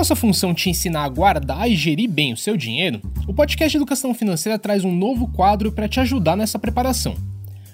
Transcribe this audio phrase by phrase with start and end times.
[0.00, 4.14] nossa função te ensinar a guardar e gerir bem o seu dinheiro, o podcast Educação
[4.14, 7.14] Financeira traz um novo quadro para te ajudar nessa preparação.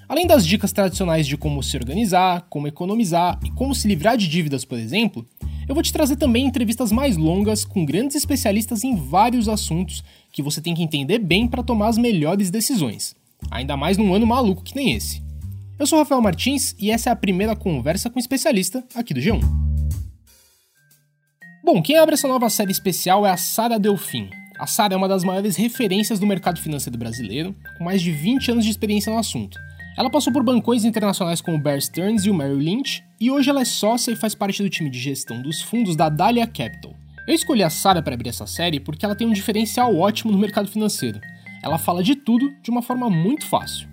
[0.08, 4.26] Além das dicas tradicionais de como se organizar, como economizar e como se livrar de
[4.26, 5.24] dívidas, por exemplo,
[5.68, 10.02] eu vou te trazer também entrevistas mais longas com grandes especialistas em vários assuntos
[10.32, 13.14] que você tem que entender bem para tomar as melhores decisões.
[13.52, 15.22] Ainda mais num ano maluco que nem esse.
[15.78, 19.20] Eu sou Rafael Martins e essa é a primeira conversa com um especialista aqui do
[19.20, 19.65] G1.
[21.66, 24.30] Bom, quem abre essa nova série especial é a Sara Delfim.
[24.56, 28.52] A Sara é uma das maiores referências do mercado financeiro brasileiro, com mais de 20
[28.52, 29.58] anos de experiência no assunto.
[29.98, 33.50] Ela passou por bancões internacionais como o Bear Stearns e o Merrill Lynch, e hoje
[33.50, 36.94] ela é sócia e faz parte do time de gestão dos fundos da Dahlia Capital.
[37.26, 40.38] Eu escolhi a Sara para abrir essa série porque ela tem um diferencial ótimo no
[40.38, 41.20] mercado financeiro.
[41.64, 43.88] Ela fala de tudo de uma forma muito fácil.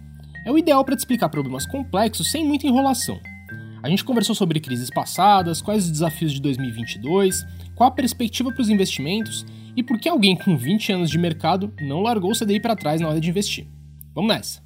[0.46, 3.20] É o ideal para te explicar problemas complexos sem muita enrolação.
[3.84, 8.62] A gente conversou sobre crises passadas, quais os desafios de 2022, qual a perspectiva para
[8.62, 12.60] os investimentos e por que alguém com 20 anos de mercado não largou o CDI
[12.60, 13.68] para trás na hora de investir.
[14.14, 14.64] Vamos nessa!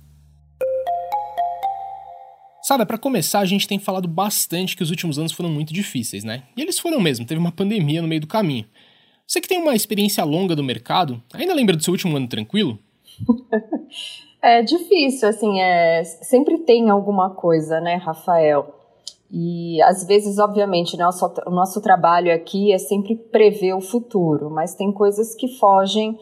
[2.61, 6.25] Sabe, para começar, a gente tem falado bastante que os últimos anos foram muito difíceis,
[6.25, 6.44] né?
[6.55, 8.66] E eles foram mesmo, teve uma pandemia no meio do caminho.
[9.25, 12.78] Você que tem uma experiência longa do mercado, ainda lembra do seu último ano tranquilo?
[14.44, 18.77] é difícil, assim, é, sempre tem alguma coisa, né, Rafael?
[19.31, 24.50] E às vezes, obviamente, né, nosso, o nosso trabalho aqui é sempre prever o futuro,
[24.50, 26.17] mas tem coisas que fogem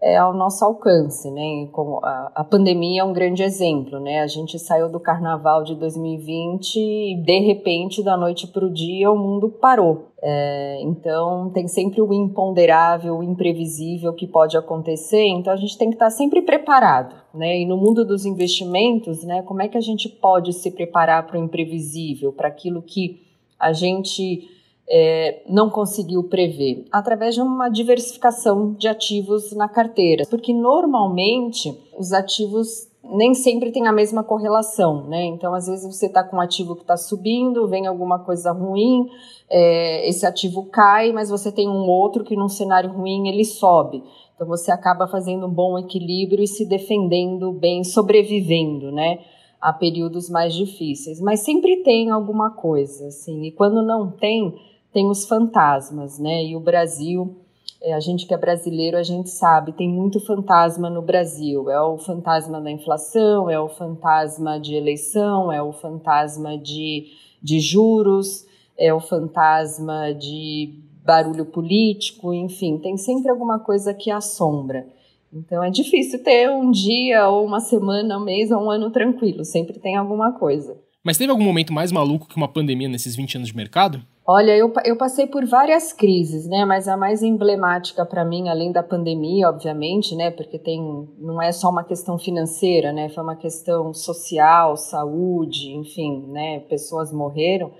[0.00, 1.68] é, ao nosso alcance, né?
[1.72, 4.20] Como a, a, pandemia é um grande exemplo, né?
[4.20, 9.10] A gente saiu do carnaval de 2020 e de repente, da noite para o dia,
[9.10, 10.08] o mundo parou.
[10.22, 15.24] É, então, tem sempre o imponderável, o imprevisível que pode acontecer.
[15.24, 17.58] Então, a gente tem que estar sempre preparado, né?
[17.58, 19.42] E no mundo dos investimentos, né?
[19.42, 23.22] Como é que a gente pode se preparar para o imprevisível, para aquilo que
[23.58, 24.56] a gente
[24.88, 26.86] é, não conseguiu prever?
[26.92, 33.86] Através de uma diversificação de ativos na carteira, porque normalmente os ativos nem sempre têm
[33.86, 35.24] a mesma correlação, né?
[35.26, 39.08] Então, às vezes você está com um ativo que está subindo, vem alguma coisa ruim,
[39.48, 44.02] é, esse ativo cai, mas você tem um outro que num cenário ruim ele sobe.
[44.34, 49.20] Então, você acaba fazendo um bom equilíbrio e se defendendo bem, sobrevivendo, né?
[49.60, 51.20] A períodos mais difíceis.
[51.20, 53.44] Mas sempre tem alguma coisa, assim.
[53.44, 54.54] E quando não tem,
[54.96, 56.42] tem os fantasmas, né?
[56.42, 57.36] E o Brasil,
[57.82, 61.68] é, a gente que é brasileiro, a gente sabe, tem muito fantasma no Brasil.
[61.68, 67.08] É o fantasma da inflação, é o fantasma de eleição, é o fantasma de,
[67.42, 74.86] de juros, é o fantasma de barulho político, enfim, tem sempre alguma coisa que assombra.
[75.30, 79.44] Então é difícil ter um dia ou uma semana, um mês ou um ano tranquilo,
[79.44, 80.85] sempre tem alguma coisa.
[81.06, 84.02] Mas teve algum momento mais maluco que uma pandemia nesses 20 anos de mercado?
[84.26, 86.64] Olha, eu, eu passei por várias crises, né?
[86.64, 90.32] Mas a mais emblemática para mim, além da pandemia, obviamente, né?
[90.32, 93.08] Porque tem, não é só uma questão financeira, né?
[93.08, 96.58] Foi uma questão social, saúde, enfim, né?
[96.68, 97.70] Pessoas morreram.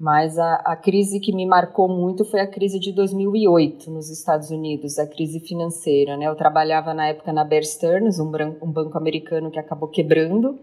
[0.00, 4.50] Mas a, a crise que me marcou muito foi a crise de 2008 nos Estados
[4.50, 6.24] Unidos, a crise financeira, né?
[6.24, 10.58] Eu trabalhava na época na Bear Stearns, um, um banco americano que acabou quebrando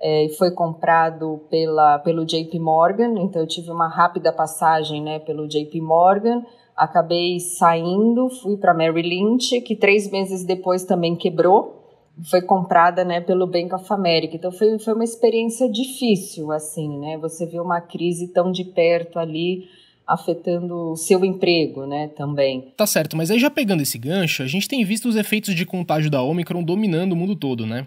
[0.00, 5.46] é, foi comprado pela, pelo JP Morgan, então eu tive uma rápida passagem né, pelo
[5.46, 6.42] JP Morgan,
[6.74, 11.84] acabei saindo, fui para Merrill Lynch, que três meses depois também quebrou,
[12.30, 17.18] foi comprada né, pelo Bank of America, então foi, foi uma experiência difícil, assim, né,
[17.18, 19.64] você vê uma crise tão de perto ali,
[20.06, 22.72] afetando o seu emprego, né, também.
[22.76, 25.66] Tá certo, mas aí já pegando esse gancho, a gente tem visto os efeitos de
[25.66, 27.86] contágio da Omicron dominando o mundo todo, né?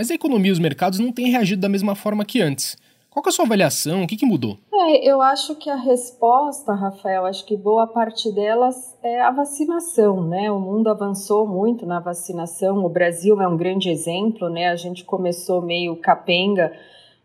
[0.00, 2.74] Mas a economia e os mercados não têm reagido da mesma forma que antes.
[3.10, 4.02] Qual é a sua avaliação?
[4.02, 4.56] O que, que mudou?
[4.72, 10.26] É, eu acho que a resposta, Rafael, acho que boa parte delas é a vacinação,
[10.26, 10.50] né?
[10.50, 12.82] O mundo avançou muito na vacinação.
[12.82, 14.68] O Brasil é um grande exemplo, né?
[14.68, 16.72] A gente começou meio capenga,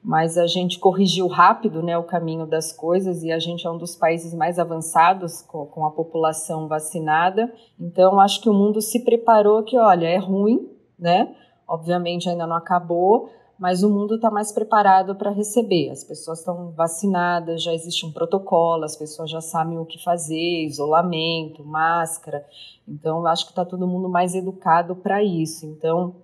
[0.04, 3.78] mas a gente corrigiu rápido, né, o caminho das coisas e a gente é um
[3.78, 7.50] dos países mais avançados com, com a população vacinada.
[7.80, 10.70] Então, acho que o mundo se preparou que, olha, é ruim,
[11.00, 11.34] né?
[11.68, 15.90] Obviamente ainda não acabou, mas o mundo está mais preparado para receber.
[15.90, 20.66] As pessoas estão vacinadas, já existe um protocolo, as pessoas já sabem o que fazer,
[20.66, 22.46] isolamento, máscara.
[22.88, 25.66] Então, acho que está todo mundo mais educado para isso.
[25.66, 26.16] Então,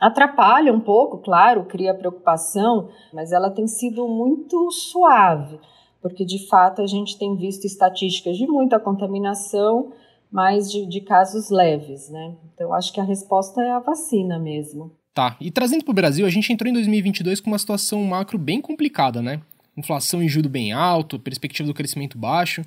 [0.00, 5.60] atrapalha um pouco, claro, cria preocupação, mas ela tem sido muito suave,
[6.02, 9.92] porque de fato a gente tem visto estatísticas de muita contaminação
[10.34, 12.34] mais de, de casos leves, né?
[12.52, 14.90] Então, acho que a resposta é a vacina mesmo.
[15.14, 18.36] Tá, e trazendo para o Brasil, a gente entrou em 2022 com uma situação macro
[18.36, 19.40] bem complicada, né?
[19.76, 22.62] Inflação em juro bem alto, perspectiva do crescimento baixo.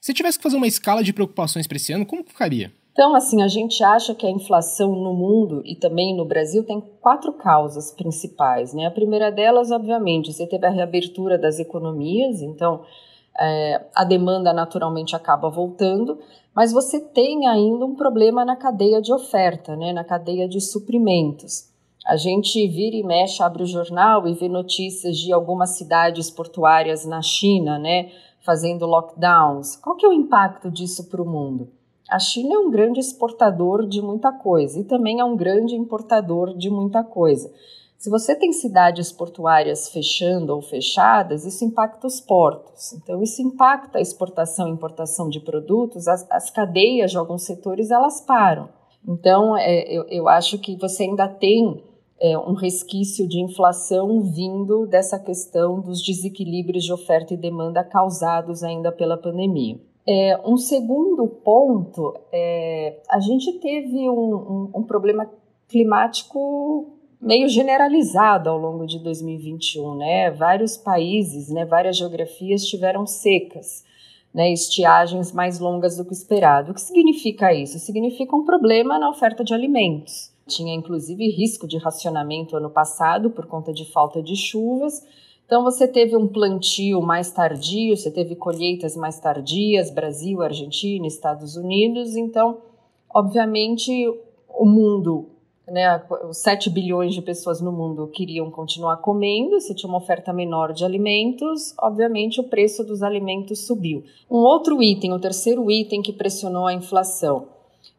[0.00, 2.72] Se tivesse que fazer uma escala de preocupações para esse ano, como ficaria?
[2.90, 6.82] Então, assim, a gente acha que a inflação no mundo e também no Brasil tem
[7.00, 8.86] quatro causas principais, né?
[8.86, 12.84] A primeira delas, obviamente, você teve a reabertura das economias, então
[13.38, 16.18] é, a demanda naturalmente acaba voltando,
[16.54, 19.92] mas você tem ainda um problema na cadeia de oferta, né?
[19.92, 21.72] Na cadeia de suprimentos.
[22.06, 27.04] A gente vira e mexe, abre o jornal e vê notícias de algumas cidades portuárias
[27.06, 28.10] na China, né?
[28.44, 29.76] fazendo lockdowns.
[29.76, 31.68] Qual que é o impacto disso para o mundo?
[32.08, 36.54] A China é um grande exportador de muita coisa e também é um grande importador
[36.54, 37.50] de muita coisa.
[38.04, 42.92] Se você tem cidades portuárias fechando ou fechadas, isso impacta os portos.
[42.92, 47.90] Então, isso impacta a exportação e importação de produtos, as, as cadeias de alguns setores
[47.90, 48.68] elas param.
[49.08, 51.82] Então, é, eu, eu acho que você ainda tem
[52.20, 58.62] é, um resquício de inflação vindo dessa questão dos desequilíbrios de oferta e demanda causados
[58.62, 59.80] ainda pela pandemia.
[60.06, 65.26] É, um segundo ponto, é, a gente teve um, um, um, problema
[65.66, 66.93] climático
[67.24, 70.30] meio generalizado ao longo de 2021, né?
[70.30, 73.82] Vários países, né, várias geografias tiveram secas,
[74.32, 76.70] né, estiagens mais longas do que esperado.
[76.70, 77.78] O que significa isso?
[77.78, 80.30] Significa um problema na oferta de alimentos.
[80.46, 85.02] Tinha inclusive risco de racionamento ano passado por conta de falta de chuvas.
[85.46, 91.56] Então você teve um plantio mais tardio, você teve colheitas mais tardias, Brasil, Argentina, Estados
[91.56, 92.16] Unidos.
[92.16, 92.58] Então,
[93.14, 93.90] obviamente,
[94.48, 95.33] o mundo,
[95.66, 100.32] né, os 7 bilhões de pessoas no mundo queriam continuar comendo, se tinha uma oferta
[100.32, 104.04] menor de alimentos, obviamente o preço dos alimentos subiu.
[104.30, 107.48] Um outro item, o terceiro item que pressionou a inflação,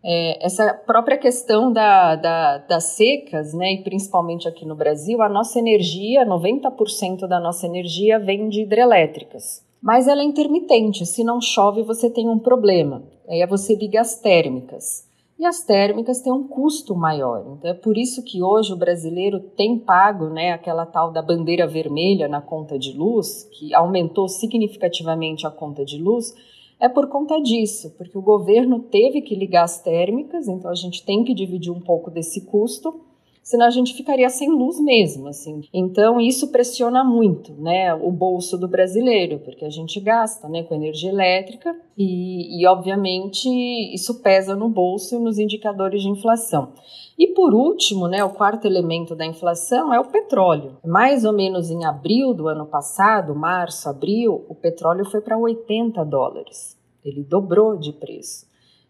[0.07, 5.27] é, essa própria questão da, da, das secas, né, e principalmente aqui no Brasil, a
[5.27, 9.65] nossa energia, 90% da nossa energia vem de hidrelétricas.
[9.81, 13.03] Mas ela é intermitente, se não chove você tem um problema.
[13.27, 15.07] Aí é você liga as térmicas.
[15.37, 17.57] E as térmicas têm um custo maior.
[17.57, 21.67] Então é por isso que hoje o brasileiro tem pago né, aquela tal da bandeira
[21.67, 26.33] vermelha na conta de luz, que aumentou significativamente a conta de luz,
[26.79, 31.05] é por conta disso, porque o governo teve que ligar as térmicas, então a gente
[31.05, 33.01] tem que dividir um pouco desse custo,
[33.45, 35.61] senão a gente ficaria sem luz mesmo, assim.
[35.71, 40.73] Então isso pressiona muito, né, o bolso do brasileiro, porque a gente gasta, né, com
[40.73, 43.47] energia elétrica e, e obviamente
[43.93, 46.73] isso pesa no bolso e nos indicadores de inflação.
[47.19, 50.77] E por último, né, o quarto elemento da inflação é o petróleo.
[50.83, 56.03] Mais ou menos em abril do ano passado, março, abril, o petróleo foi para 80
[56.03, 56.75] dólares.
[57.03, 58.47] Ele dobrou de preço.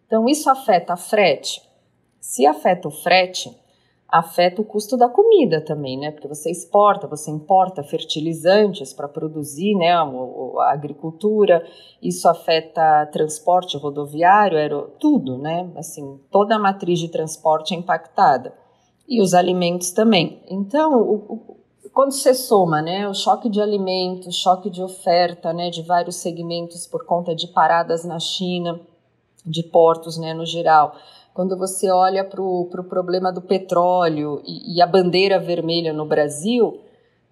[0.08, 1.62] Então isso afeta a frete.
[2.22, 3.52] Se afeta o frete,
[4.18, 6.10] afeta o custo da comida também, né?
[6.10, 11.66] Porque você exporta, você importa fertilizantes para produzir, né, a, a, agricultura.
[12.02, 15.70] Isso afeta transporte rodoviário, tudo, né?
[15.76, 18.54] Assim, toda a matriz de transporte é impactada
[19.06, 20.42] e os alimentos também.
[20.50, 21.58] Então, o, o,
[21.92, 26.88] quando você soma, né, o choque de alimentos, choque de oferta, né, de vários segmentos
[26.88, 28.80] por conta de paradas na China,
[29.46, 30.96] de portos, né, no geral
[31.36, 36.06] quando você olha para o pro problema do petróleo e, e, a bandeira vermelha no
[36.06, 36.80] Brasil,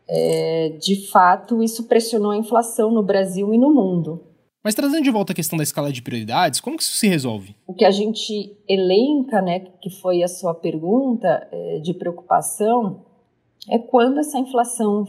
[0.06, 4.22] é, de fato isso pressionou a inflação no Brasil e no mundo.
[4.62, 7.56] Mas trazendo de volta a questão da escala de prioridades, como que isso se resolve?
[7.66, 13.06] O que a gente elenca, né, que foi a sua pergunta é, de preocupação,
[13.70, 15.06] é quando essa inflação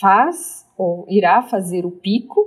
[0.00, 2.46] faz ou irá fazer o pico,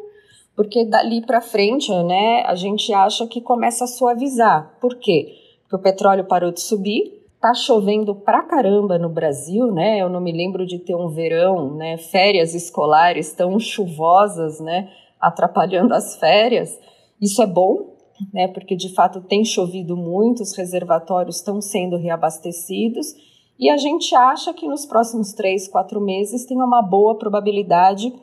[0.56, 4.78] porque dali para frente, né, a gente acha que começa a suavizar.
[4.80, 5.47] Por quê?
[5.70, 7.26] Que o petróleo parou de subir.
[7.40, 10.02] Tá chovendo pra caramba no Brasil, né?
[10.02, 11.98] Eu não me lembro de ter um verão, né?
[11.98, 14.90] Férias escolares tão chuvosas, né?
[15.20, 16.80] Atrapalhando as férias.
[17.22, 17.94] Isso é bom,
[18.34, 18.48] né?
[18.48, 23.14] Porque de fato tem chovido muito, os reservatórios estão sendo reabastecidos
[23.60, 28.14] e a gente acha que nos próximos três, quatro meses tem uma boa probabilidade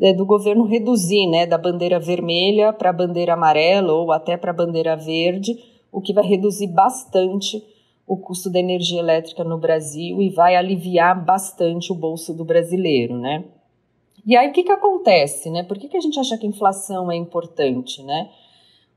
[0.00, 1.46] é, do governo reduzir, né?
[1.46, 6.14] Da bandeira vermelha para a bandeira amarela ou até para a bandeira verde o que
[6.14, 7.62] vai reduzir bastante
[8.06, 13.18] o custo da energia elétrica no Brasil e vai aliviar bastante o bolso do brasileiro,
[13.18, 13.44] né?
[14.24, 15.62] E aí o que, que acontece, né?
[15.62, 18.30] Por que, que a gente acha que a inflação é importante, né?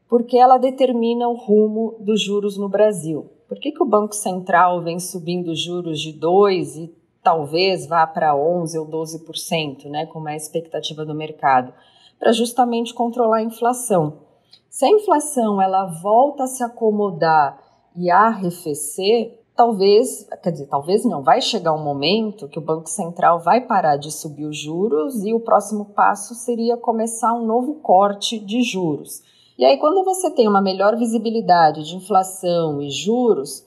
[0.08, 3.30] Porque ela determina o rumo dos juros no Brasil.
[3.48, 8.36] Por que, que o Banco Central vem subindo juros de 2 e talvez vá para
[8.36, 11.74] 11 ou 12%, né, como é a expectativa do mercado?
[12.20, 14.25] Para justamente controlar a inflação.
[14.76, 17.58] Se a inflação ela volta a se acomodar
[17.96, 22.90] e a arrefecer, talvez, quer dizer, talvez não, vai chegar um momento que o Banco
[22.90, 27.76] Central vai parar de subir os juros e o próximo passo seria começar um novo
[27.76, 29.24] corte de juros.
[29.58, 33.66] E aí, quando você tem uma melhor visibilidade de inflação e juros,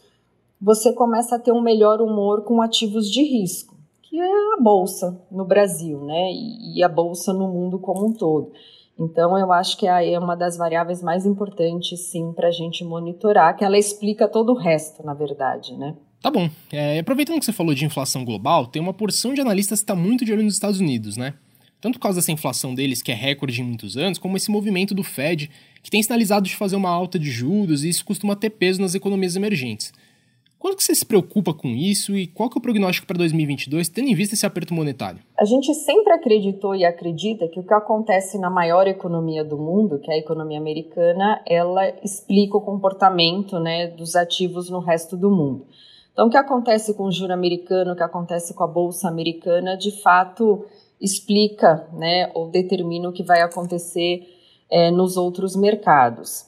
[0.60, 5.18] você começa a ter um melhor humor com ativos de risco, que é a bolsa
[5.30, 6.30] no Brasil, né?
[6.30, 8.52] E a bolsa no mundo como um todo.
[8.98, 13.56] Então, eu acho que é uma das variáveis mais importantes, sim, para a gente monitorar,
[13.56, 15.94] que ela explica todo o resto, na verdade, né?
[16.20, 16.50] Tá bom.
[16.72, 19.94] É, aproveitando que você falou de inflação global, tem uma porção de analistas que está
[19.94, 21.34] muito de olho nos Estados Unidos, né?
[21.80, 24.96] Tanto por causa dessa inflação deles, que é recorde em muitos anos, como esse movimento
[24.96, 25.48] do Fed,
[25.80, 28.96] que tem sinalizado de fazer uma alta de juros e isso costuma ter peso nas
[28.96, 29.92] economias emergentes.
[30.58, 33.88] Quando que você se preocupa com isso e qual que é o prognóstico para 2022,
[33.88, 35.20] tendo em vista esse aperto monetário?
[35.38, 40.00] A gente sempre acreditou e acredita que o que acontece na maior economia do mundo,
[40.00, 45.30] que é a economia americana, ela explica o comportamento né, dos ativos no resto do
[45.30, 45.64] mundo.
[46.12, 49.76] Então, o que acontece com o juro americano, o que acontece com a bolsa americana,
[49.76, 50.66] de fato
[51.00, 54.26] explica né, ou determina o que vai acontecer
[54.68, 56.46] é, nos outros mercados.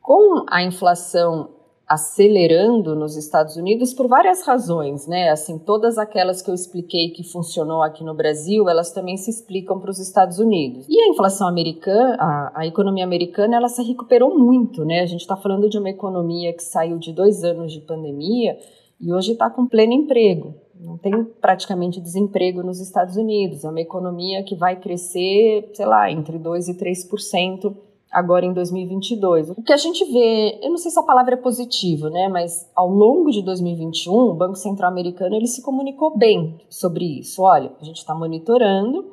[0.00, 1.50] Com a inflação
[1.92, 5.28] acelerando nos Estados Unidos por várias razões, né?
[5.28, 9.78] Assim, todas aquelas que eu expliquei que funcionou aqui no Brasil, elas também se explicam
[9.78, 10.86] para os Estados Unidos.
[10.88, 15.00] E a inflação americana, a, a economia americana, ela se recuperou muito, né?
[15.00, 18.56] A gente está falando de uma economia que saiu de dois anos de pandemia
[18.98, 20.54] e hoje está com pleno emprego.
[20.80, 23.64] Não tem praticamente desemprego nos Estados Unidos.
[23.64, 27.76] É uma economia que vai crescer, sei lá, entre 2% e 3%
[28.12, 29.50] agora em 2022.
[29.50, 32.70] O que a gente vê, eu não sei se a palavra é positivo, né, mas
[32.76, 37.42] ao longo de 2021, o Banco Central Americano ele se comunicou bem sobre isso.
[37.42, 39.11] Olha, a gente está monitorando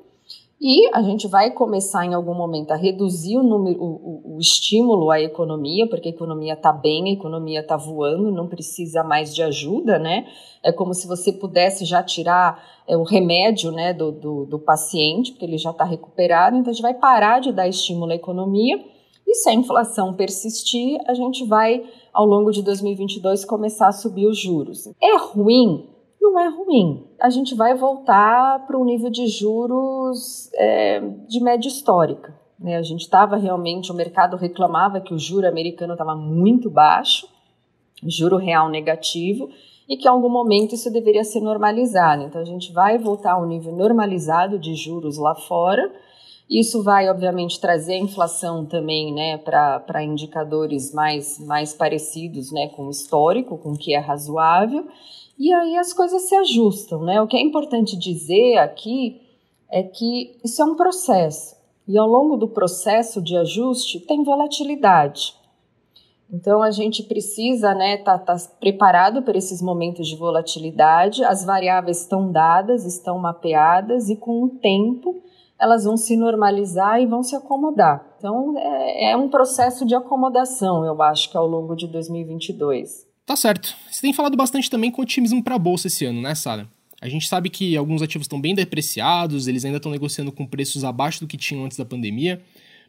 [0.62, 5.10] e a gente vai começar em algum momento a reduzir o, número, o, o estímulo
[5.10, 9.42] à economia, porque a economia está bem, a economia está voando, não precisa mais de
[9.42, 10.28] ajuda, né?
[10.62, 15.32] É como se você pudesse já tirar é, o remédio né, do, do, do paciente,
[15.32, 18.84] porque ele já está recuperado, então a gente vai parar de dar estímulo à economia.
[19.26, 24.28] E se a inflação persistir, a gente vai, ao longo de 2022, começar a subir
[24.28, 24.88] os juros.
[25.02, 25.88] É ruim?
[26.20, 27.08] Não é ruim.
[27.20, 32.38] A gente vai voltar para um nível de juros é, de média histórica.
[32.60, 32.76] Né?
[32.76, 37.28] A gente estava realmente, o mercado reclamava que o juro americano estava muito baixo,
[38.04, 39.50] juro real negativo,
[39.88, 42.24] e que em algum momento isso deveria ser normalizado.
[42.24, 45.92] Então a gente vai voltar a um nível normalizado de juros lá fora.
[46.50, 52.88] Isso vai, obviamente, trazer a inflação também né, para indicadores mais, mais parecidos né, com
[52.88, 54.88] o histórico, com o que é razoável.
[55.40, 57.22] E aí as coisas se ajustam, né?
[57.22, 59.22] O que é importante dizer aqui
[59.72, 61.56] é que isso é um processo.
[61.88, 65.34] E ao longo do processo de ajuste tem volatilidade.
[66.32, 71.24] Então a gente precisa né, tá, tá preparado para esses momentos de volatilidade.
[71.24, 75.24] As variáveis estão dadas, estão mapeadas e com o tempo
[75.58, 78.14] elas vão se normalizar e vão se acomodar.
[78.18, 83.09] Então é, é um processo de acomodação, eu acho que ao longo de 2022.
[83.30, 83.76] Tá certo.
[83.92, 86.68] Você tem falado bastante também com otimismo para a bolsa esse ano, né, Sara?
[87.00, 90.84] A gente sabe que alguns ativos estão bem depreciados, eles ainda estão negociando com preços
[90.84, 92.42] abaixo do que tinham antes da pandemia.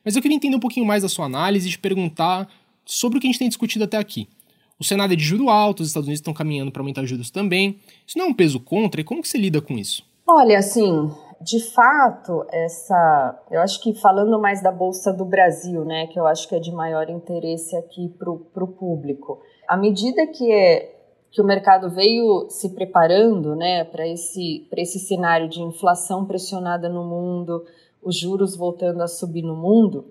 [0.03, 2.49] Mas eu queria entender um pouquinho mais da sua análise e te perguntar
[2.87, 4.31] sobre o que a gente tem discutido até aqui.
[4.79, 7.79] O cenário é de juro alto, os Estados Unidos estão caminhando para aumentar juros também.
[8.07, 9.03] Isso não é um peso contra?
[9.03, 10.03] E como que você lida com isso?
[10.27, 13.39] Olha, assim, de fato, essa.
[13.51, 16.59] Eu acho que falando mais da Bolsa do Brasil, né, que eu acho que é
[16.59, 20.93] de maior interesse aqui para o público à medida que, é,
[21.31, 27.05] que o mercado veio se preparando né, para esse, esse cenário de inflação pressionada no
[27.05, 27.65] mundo,
[28.03, 30.07] os juros voltando a subir no mundo,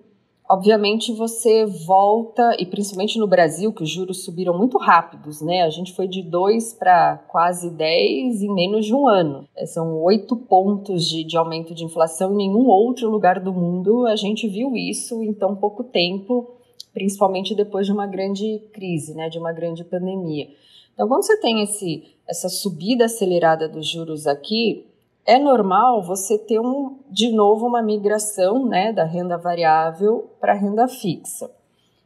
[0.49, 5.63] obviamente você volta, e principalmente no Brasil, que os juros subiram muito rápidos, né?
[5.63, 9.45] A gente foi de 2 para quase 10 em menos de um ano.
[9.57, 12.31] É, são oito pontos de, de aumento de inflação.
[12.31, 16.58] Em nenhum outro lugar do mundo a gente viu isso em tão pouco tempo
[16.93, 20.49] principalmente depois de uma grande crise, né, de uma grande pandemia.
[20.93, 24.85] Então, quando você tem esse, essa subida acelerada dos juros aqui,
[25.25, 30.55] é normal você ter um, de novo uma migração né, da renda variável para a
[30.55, 31.49] renda fixa.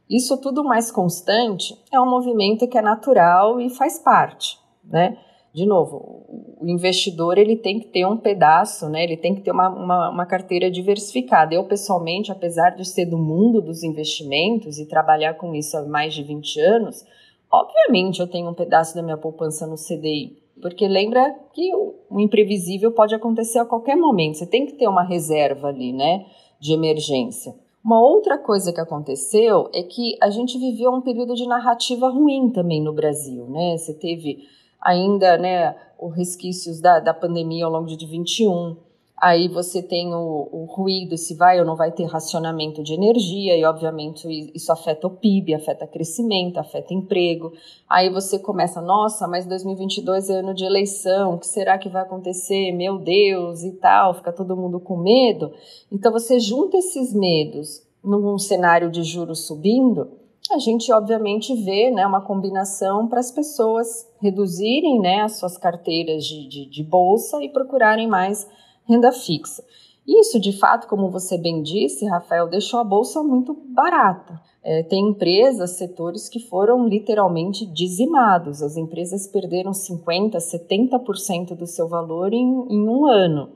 [0.08, 5.18] Isso tudo mais constante é um movimento que é natural e faz parte, né?
[5.54, 6.26] De novo,
[6.60, 9.04] o investidor ele tem que ter um pedaço, né?
[9.04, 11.54] Ele tem que ter uma, uma, uma, carteira diversificada.
[11.54, 16.12] Eu, pessoalmente, apesar de ser do mundo dos investimentos e trabalhar com isso há mais
[16.12, 17.04] de 20 anos,
[17.48, 20.42] obviamente eu tenho um pedaço da minha poupança no CDI.
[20.60, 21.72] Porque lembra que
[22.10, 24.38] o imprevisível pode acontecer a qualquer momento.
[24.38, 26.26] Você tem que ter uma reserva ali, né?
[26.58, 27.54] De emergência.
[27.84, 32.50] Uma outra coisa que aconteceu é que a gente viveu um período de narrativa ruim
[32.50, 33.76] também no Brasil, né?
[33.76, 34.48] Você teve
[34.84, 38.76] ainda né, os resquícios da, da pandemia ao longo de 21.
[39.16, 43.56] Aí você tem o, o, ruído, se vai ou não vai ter racionamento de energia,
[43.56, 47.52] e obviamente isso afeta o PIB, afeta crescimento, afeta emprego.
[47.88, 52.02] Aí você começa, nossa, mas 2022 é ano de eleição, o que será que vai
[52.02, 52.72] acontecer?
[52.72, 55.52] Meu Deus, e tal, fica todo mundo com medo.
[55.90, 62.06] Então você junta esses medos num cenário de juros subindo, a gente obviamente vê né,
[62.06, 67.48] uma combinação para as pessoas reduzirem né, as suas carteiras de, de, de bolsa e
[67.48, 68.46] procurarem mais
[68.86, 69.64] renda fixa.
[70.06, 74.38] Isso, de fato, como você bem disse, Rafael, deixou a bolsa muito barata.
[74.62, 78.62] É, tem empresas, setores que foram literalmente dizimados.
[78.62, 83.52] As empresas perderam 50%, 70% do seu valor em, em um ano.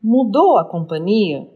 [0.00, 1.48] Mudou a companhia?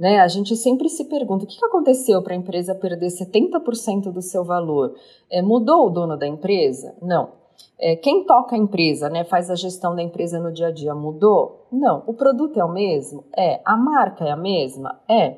[0.00, 0.18] Né?
[0.18, 4.42] A gente sempre se pergunta o que aconteceu para a empresa perder 70% do seu
[4.42, 4.94] valor.
[5.30, 6.96] É, mudou o dono da empresa?
[7.02, 7.32] Não.
[7.78, 10.94] É, quem toca a empresa, né, faz a gestão da empresa no dia a dia,
[10.94, 11.66] mudou?
[11.70, 12.02] Não.
[12.06, 13.24] O produto é o mesmo?
[13.36, 13.60] É.
[13.62, 14.98] A marca é a mesma?
[15.06, 15.36] É.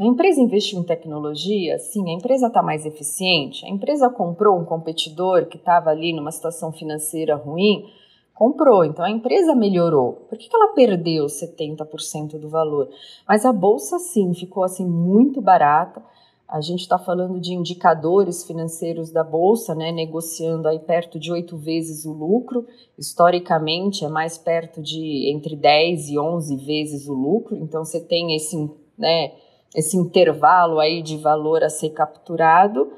[0.00, 1.78] A empresa investiu em tecnologia?
[1.78, 2.08] Sim.
[2.08, 3.66] A empresa está mais eficiente?
[3.66, 7.84] A empresa comprou um competidor que estava ali numa situação financeira ruim?
[8.34, 8.84] Comprou.
[8.84, 10.26] Então a empresa melhorou.
[10.28, 12.88] Por que, que ela perdeu 70% do valor?
[13.28, 16.02] Mas a bolsa, sim, ficou assim muito barata.
[16.52, 21.56] A gente está falando de indicadores financeiros da bolsa, né, negociando aí perto de oito
[21.56, 22.66] vezes o lucro.
[22.98, 27.56] Historicamente, é mais perto de entre 10 e 11 vezes o lucro.
[27.56, 29.32] Então, você tem esse, né,
[29.74, 32.92] esse intervalo aí de valor a ser capturado.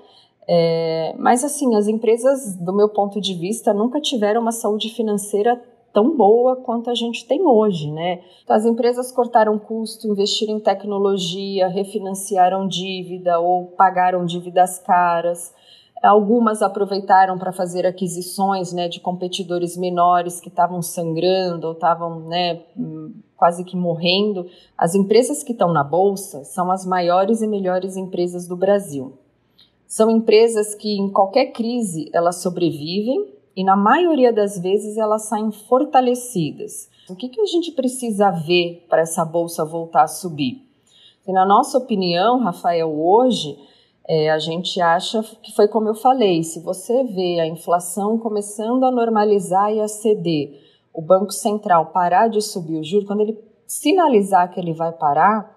[0.47, 5.61] É, mas, assim, as empresas, do meu ponto de vista, nunca tiveram uma saúde financeira
[5.93, 8.21] tão boa quanto a gente tem hoje, né?
[8.43, 15.55] Então, as empresas cortaram custo, investiram em tecnologia, refinanciaram dívida ou pagaram dívidas caras.
[16.03, 22.61] Algumas aproveitaram para fazer aquisições né, de competidores menores que estavam sangrando ou estavam né,
[23.37, 24.47] quase que morrendo.
[24.77, 29.15] As empresas que estão na Bolsa são as maiores e melhores empresas do Brasil.
[29.95, 35.53] São empresas que, em qualquer crise, elas sobrevivem e na maioria das vezes elas saem
[35.53, 36.91] fortalecidas.
[37.09, 40.61] O que, que a gente precisa ver para essa bolsa voltar a subir?
[41.25, 43.57] E na nossa opinião, Rafael, hoje
[44.09, 48.83] é, a gente acha que foi como eu falei: se você vê a inflação começando
[48.83, 50.61] a normalizar e a ceder,
[50.93, 55.55] o Banco Central parar de subir o juro, quando ele sinalizar que ele vai parar,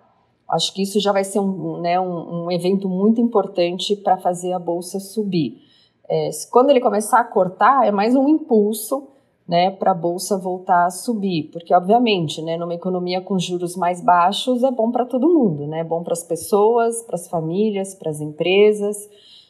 [0.50, 4.54] acho que isso já vai ser um, né, um, um evento muito importante para fazer
[4.54, 5.62] a bolsa subir.
[6.10, 9.08] É, quando ele começar a cortar, é mais um impulso
[9.48, 14.02] né, para a bolsa voltar a subir, porque obviamente, né, numa economia com juros mais
[14.02, 17.96] baixos é bom para todo mundo, né, é bom para as pessoas, para as famílias,
[17.96, 19.10] para as empresas.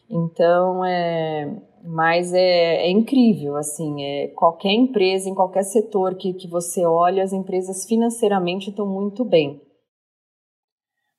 [0.09, 1.51] Então, é,
[1.83, 7.23] mas é, é incrível, assim, é, qualquer empresa, em qualquer setor que, que você olha,
[7.23, 9.59] as empresas financeiramente estão muito bem.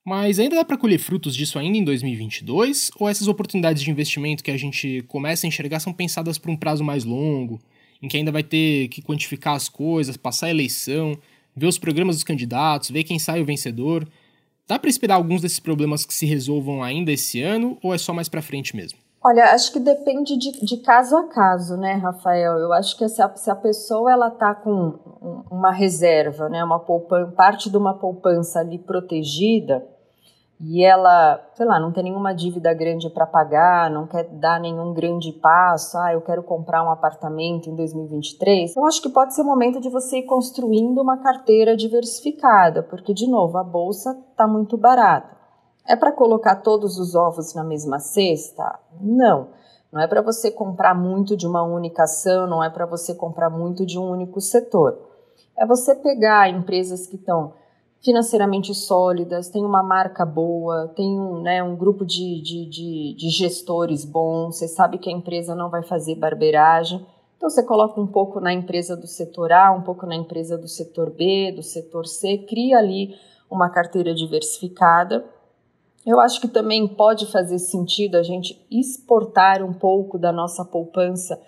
[0.08, 2.90] Mas ainda dá para colher frutos disso ainda em 2022?
[2.98, 6.56] Ou essas oportunidades de investimento que a gente começa a enxergar são pensadas por um
[6.56, 7.60] prazo mais longo,
[8.02, 11.14] em que ainda vai ter que quantificar as coisas, passar a eleição,
[11.54, 14.08] ver os programas dos candidatos, ver quem sai o vencedor?
[14.66, 18.14] Dá para esperar alguns desses problemas que se resolvam ainda esse ano ou é só
[18.14, 18.98] mais para frente mesmo?
[19.22, 22.56] Olha, acho que depende de, de, caso a caso, né, Rafael?
[22.56, 26.78] Eu acho que se a, se a pessoa ela tá com uma reserva, né, uma
[26.78, 29.84] poupança, parte de uma poupança ali protegida,
[30.60, 34.92] e ela, sei lá, não tem nenhuma dívida grande para pagar, não quer dar nenhum
[34.92, 39.42] grande passo, ah, eu quero comprar um apartamento em 2023, eu acho que pode ser
[39.42, 44.48] o momento de você ir construindo uma carteira diversificada, porque, de novo, a bolsa está
[44.48, 45.36] muito barata.
[45.86, 48.78] É para colocar todos os ovos na mesma cesta?
[49.00, 49.48] Não.
[49.90, 53.48] Não é para você comprar muito de uma única ação, não é para você comprar
[53.48, 54.98] muito de um único setor.
[55.56, 57.54] É você pegar empresas que estão
[58.00, 63.28] financeiramente sólidas, tem uma marca boa, tem um, né, um grupo de, de, de, de
[63.30, 67.04] gestores bons, você sabe que a empresa não vai fazer barbeiragem.
[67.36, 70.68] Então você coloca um pouco na empresa do setor A, um pouco na empresa do
[70.68, 73.14] setor B, do setor C, cria ali
[73.50, 75.24] uma carteira diversificada.
[76.06, 81.40] Eu acho que também pode fazer sentido a gente exportar um pouco da nossa poupança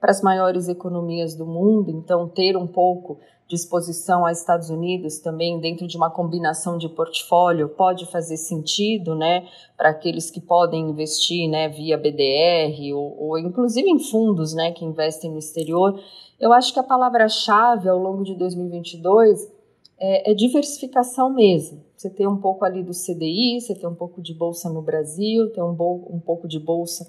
[0.00, 5.18] para as maiores economias do mundo, então ter um pouco de exposição aos Estados Unidos
[5.18, 10.90] também dentro de uma combinação de portfólio pode fazer sentido, né, para aqueles que podem
[10.90, 15.98] investir, né, via BDR ou, ou inclusive em fundos, né, que investem no exterior.
[16.38, 19.50] Eu acho que a palavra-chave ao longo de 2022
[19.98, 21.82] é, é diversificação mesmo.
[21.96, 25.50] Você tem um pouco ali do CDI, você tem um pouco de bolsa no Brasil,
[25.52, 27.04] tem um, um pouco de bolsa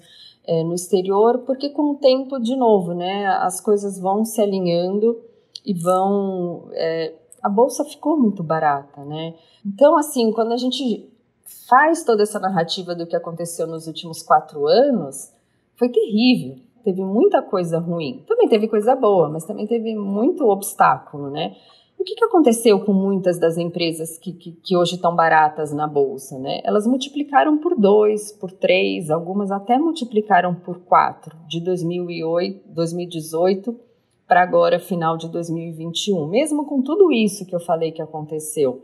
[0.50, 5.16] é, no exterior, porque com o tempo, de novo, né, as coisas vão se alinhando
[5.64, 9.34] e vão é, a bolsa ficou muito barata, né?
[9.64, 11.08] Então, assim, quando a gente
[11.68, 15.32] faz toda essa narrativa do que aconteceu nos últimos quatro anos,
[15.76, 16.56] foi terrível.
[16.82, 18.24] Teve muita coisa ruim.
[18.26, 21.54] Também teve coisa boa, mas também teve muito obstáculo, né?
[22.00, 25.86] O que, que aconteceu com muitas das empresas que, que, que hoje estão baratas na
[25.86, 26.38] bolsa?
[26.38, 26.62] Né?
[26.64, 33.78] Elas multiplicaram por dois, por três, algumas até multiplicaram por quatro, de 2008, 2018
[34.26, 38.82] para agora, final de 2021, mesmo com tudo isso que eu falei que aconteceu.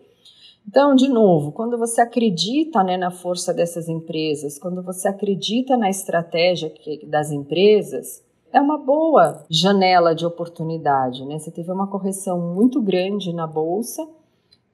[0.68, 5.88] Então, de novo, quando você acredita né, na força dessas empresas, quando você acredita na
[5.88, 8.22] estratégia que, das empresas,
[8.56, 11.26] é uma boa janela de oportunidade.
[11.26, 11.38] Né?
[11.38, 14.02] Você teve uma correção muito grande na bolsa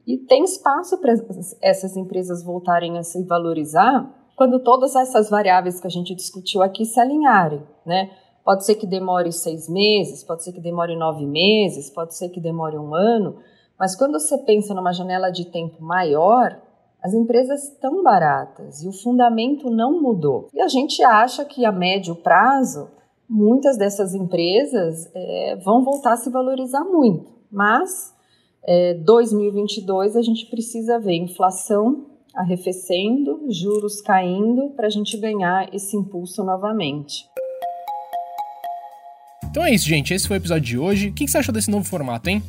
[0.06, 1.12] e tem espaço para
[1.60, 6.84] essas empresas voltarem a se valorizar quando todas essas variáveis que a gente discutiu aqui
[6.84, 7.60] se alinharem.
[7.84, 8.12] Né?
[8.44, 12.40] Pode ser que demore seis meses, pode ser que demore nove meses, pode ser que
[12.40, 13.38] demore um ano,
[13.76, 16.56] mas quando você pensa numa janela de tempo maior,
[17.02, 20.46] as empresas estão baratas e o fundamento não mudou.
[20.54, 22.88] E a gente acha que a médio prazo
[23.32, 27.32] muitas dessas empresas é, vão voltar a se valorizar muito.
[27.50, 28.12] Mas
[28.64, 35.96] é, 2022 a gente precisa ver inflação arrefecendo, juros caindo para a gente ganhar esse
[35.96, 37.26] impulso novamente.
[39.50, 40.14] Então é isso, gente.
[40.14, 41.08] Esse foi o episódio de hoje.
[41.08, 42.42] O que você achou desse novo formato, hein?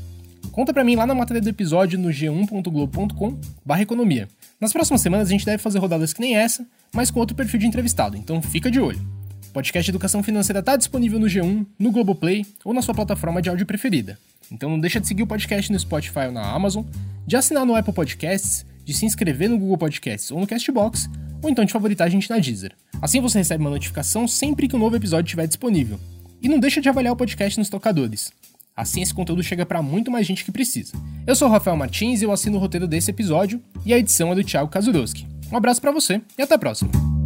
[0.51, 3.37] Conta pra mim lá na matéria do episódio no g1.globo.com
[3.81, 4.27] economia.
[4.59, 7.59] Nas próximas semanas a gente deve fazer rodadas que nem essa, mas com outro perfil
[7.59, 9.22] de entrevistado, então fica de olho.
[9.53, 13.67] Podcast Educação Financeira está disponível no G1, no Globoplay ou na sua plataforma de áudio
[13.67, 14.17] preferida.
[14.51, 16.83] Então não deixa de seguir o podcast no Spotify ou na Amazon,
[17.25, 21.07] de assinar no Apple Podcasts, de se inscrever no Google Podcasts ou no Castbox,
[21.41, 22.75] ou então de favoritar a gente na Deezer.
[22.99, 25.99] Assim você recebe uma notificação sempre que um novo episódio estiver disponível.
[26.41, 28.31] E não deixa de avaliar o podcast nos tocadores.
[28.75, 30.93] Assim esse conteúdo chega para muito mais gente que precisa.
[31.27, 34.31] Eu sou o Rafael Martins e eu assino o roteiro desse episódio, e a edição
[34.31, 35.27] é do Thiago Kazurowski.
[35.51, 37.22] Um abraço para você e até a próxima!